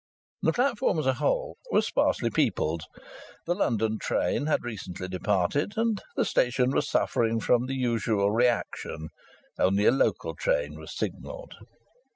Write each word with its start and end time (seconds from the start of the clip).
The 0.41 0.51
platform 0.53 0.97
as 0.97 1.05
a 1.05 1.13
whole 1.13 1.57
was 1.69 1.85
sparsely 1.85 2.31
peopled; 2.31 2.81
the 3.45 3.53
London 3.53 3.99
train 3.99 4.47
had 4.47 4.63
recently 4.63 5.07
departed, 5.07 5.73
and 5.77 6.01
the 6.15 6.25
station 6.25 6.71
was 6.71 6.89
suffering 6.89 7.39
from 7.39 7.67
the 7.67 7.75
usual 7.75 8.31
reaction; 8.31 9.09
only 9.59 9.85
a 9.85 9.91
local 9.91 10.33
train 10.33 10.79
was 10.79 10.95
signalled. 10.97 11.53